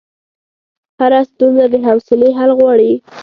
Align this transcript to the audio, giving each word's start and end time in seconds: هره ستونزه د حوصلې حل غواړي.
هره 0.99 1.21
ستونزه 1.31 1.65
د 1.73 1.75
حوصلې 1.87 2.29
حل 2.37 2.51
غواړي. 2.59 2.91